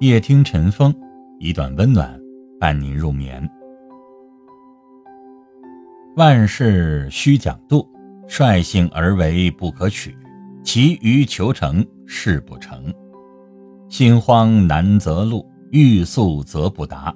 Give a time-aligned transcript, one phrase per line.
[0.00, 0.94] 夜听晨风，
[1.38, 2.18] 一段温暖
[2.58, 3.46] 伴您入眠。
[6.16, 7.86] 万事须讲度，
[8.26, 10.16] 率性而为不可取，
[10.62, 12.90] 急于求成事不成。
[13.90, 17.14] 心慌难择路，欲速则不达。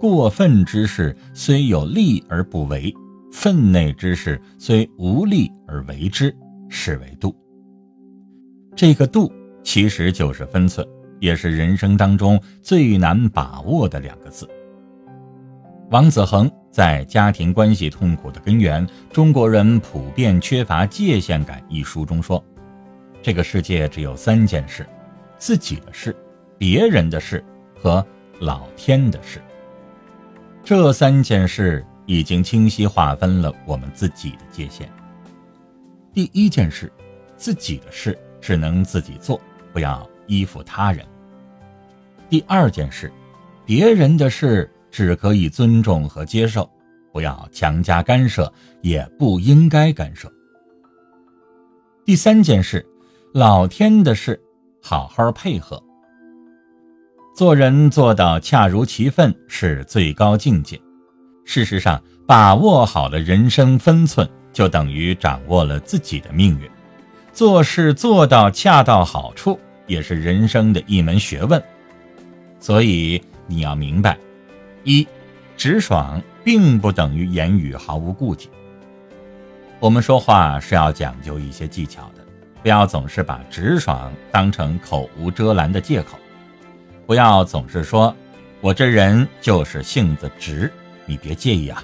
[0.00, 2.90] 过分之事虽有利而不为，
[3.30, 6.34] 分内之事虽无利而为之，
[6.70, 7.36] 是为度。
[8.74, 9.30] 这个度
[9.62, 10.82] 其实就是分寸。
[11.22, 14.46] 也是人生当中最难把握的两个字。
[15.88, 22.44] 王子恒在《家庭关系痛苦的根源：中国人普遍缺乏界限感》一书中说
[23.22, 24.84] ：“这个世界只有三件事：
[25.38, 26.16] 自己的事、
[26.58, 27.44] 别人的事
[27.80, 28.04] 和
[28.40, 29.40] 老天的事。
[30.64, 34.90] 这三件事已经清晰划分了我们自己的界限。
[36.12, 36.92] 第一件事，
[37.36, 39.40] 自己的事只能自己做，
[39.72, 41.06] 不要依附他人。”
[42.32, 43.12] 第二件事，
[43.66, 46.66] 别人的事只可以尊重和接受，
[47.12, 50.32] 不要强加干涉，也不应该干涉。
[52.06, 52.86] 第三件事，
[53.34, 54.40] 老天的事，
[54.80, 55.78] 好好配合。
[57.36, 60.80] 做人做到恰如其分是最高境界。
[61.44, 66.66] 事实上，把握好了人生分寸，就等于掌握了自己的命运。
[67.30, 71.62] 做事做到恰到好处，也是人生的一门学问。
[72.62, 74.16] 所以你要明白，
[74.84, 75.04] 一，
[75.56, 78.48] 直爽并不等于言语毫无顾忌。
[79.80, 82.24] 我们说话是要讲究一些技巧的，
[82.62, 86.16] 不要总是把直爽当成口无遮拦的借口，
[87.04, 88.14] 不要总是说
[88.62, 90.70] “我这人就是性子直”，
[91.04, 91.82] 你别介意啊。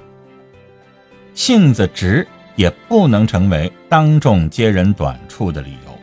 [1.34, 5.98] 性子直也不能成为当众揭人短处的理由，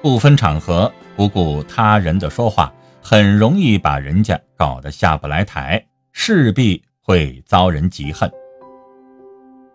[0.00, 2.72] 不分场合不顾他人的说话。
[3.08, 8.28] 很容易把人家搞得下不来台，势必会遭人嫉恨。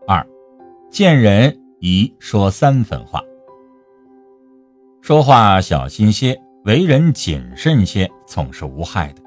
[0.05, 0.21] 二，
[0.89, 3.21] 见人宜说三分话，
[5.01, 9.21] 说话小心些，为人谨慎些，总是无害的。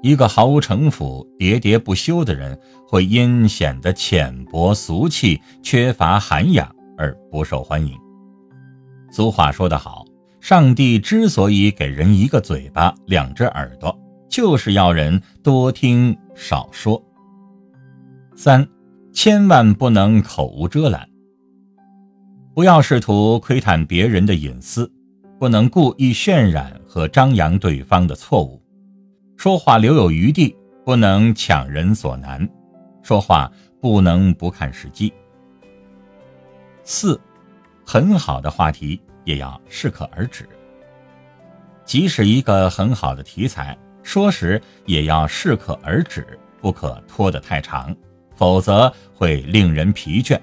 [0.00, 2.56] 一个毫无城府、喋喋不休的人，
[2.86, 7.98] 会因显得浅薄俗气、缺乏涵养而不受欢迎。
[9.10, 10.03] 俗话说得好。
[10.44, 17.02] 上帝之所以给人一个嘴巴、两只耳朵，就是要人多听少说。
[18.36, 18.68] 三，
[19.10, 21.08] 千万不能口无遮拦，
[22.54, 24.92] 不要试图窥探别人的隐私，
[25.38, 28.60] 不能故意渲染和张扬对方的错误，
[29.38, 32.46] 说话留有余地，不能强人所难，
[33.02, 33.50] 说话
[33.80, 35.10] 不能不看时机。
[36.82, 37.18] 四，
[37.82, 39.00] 很好的话题。
[39.24, 40.48] 也要适可而止。
[41.84, 46.26] 即使一个很好的题材，说时也要适可而止，
[46.60, 47.94] 不可拖得太长，
[48.34, 50.40] 否则会令人疲倦。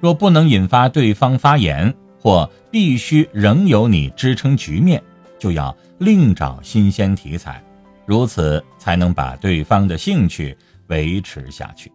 [0.00, 5.02] 若不能引发对方发言，或必须仍有你支撑局面，
[5.38, 7.62] 就要另找新鲜题材，
[8.06, 10.56] 如此才能把对方的兴趣
[10.86, 11.90] 维持下去。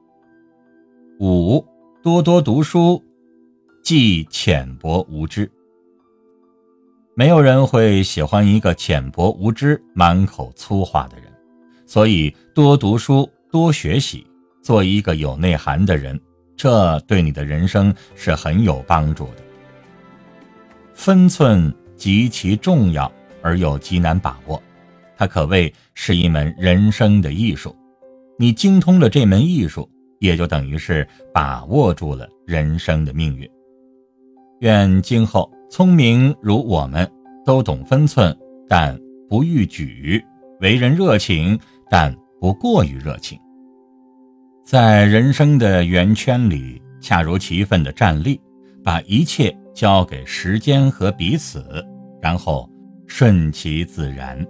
[1.19, 1.65] 五，
[2.03, 3.01] 多多读书，
[3.83, 5.49] 既浅薄无知。
[7.17, 11.31] 没有人会喜欢一个浅薄无知、满口粗话的人，
[11.85, 14.27] 所以多读书、多学习，
[14.61, 16.19] 做一个有内涵的人，
[16.57, 19.37] 这对你的人生是很有帮助的。
[20.93, 23.09] 分寸极其重要，
[23.41, 24.61] 而又极难把握，
[25.15, 27.73] 它可谓是一门人生的艺术。
[28.37, 29.89] 你精通了这门艺术，
[30.19, 33.49] 也就等于是把握住了人生的命运。
[34.59, 35.49] 愿今后。
[35.69, 37.09] 聪明如我们，
[37.45, 38.35] 都懂分寸，
[38.67, 40.21] 但不逾矩；
[40.61, 41.59] 为人热情，
[41.89, 43.37] 但不过于热情。
[44.63, 48.39] 在人生的圆圈里，恰如其分的站立，
[48.83, 51.85] 把一切交给时间和彼此，
[52.21, 52.69] 然后
[53.05, 54.43] 顺其自然。